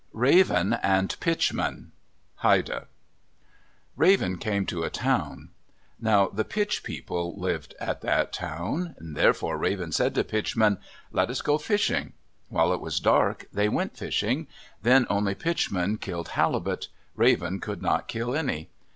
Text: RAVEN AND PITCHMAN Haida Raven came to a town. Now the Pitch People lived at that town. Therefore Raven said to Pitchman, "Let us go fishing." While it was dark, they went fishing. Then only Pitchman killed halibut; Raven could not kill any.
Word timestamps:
RAVEN 0.13 0.73
AND 0.81 1.15
PITCHMAN 1.19 1.91
Haida 2.37 2.87
Raven 3.95 4.39
came 4.39 4.65
to 4.65 4.81
a 4.81 4.89
town. 4.89 5.49
Now 5.99 6.27
the 6.27 6.43
Pitch 6.43 6.81
People 6.81 7.39
lived 7.39 7.75
at 7.79 8.01
that 8.01 8.33
town. 8.33 8.95
Therefore 8.99 9.59
Raven 9.59 9.91
said 9.91 10.15
to 10.15 10.23
Pitchman, 10.23 10.79
"Let 11.11 11.29
us 11.29 11.43
go 11.43 11.59
fishing." 11.59 12.13
While 12.49 12.73
it 12.73 12.81
was 12.81 12.99
dark, 12.99 13.45
they 13.53 13.69
went 13.69 13.95
fishing. 13.95 14.47
Then 14.81 15.05
only 15.07 15.35
Pitchman 15.35 15.97
killed 15.99 16.29
halibut; 16.29 16.87
Raven 17.15 17.59
could 17.59 17.83
not 17.83 18.07
kill 18.07 18.33
any. 18.35 18.71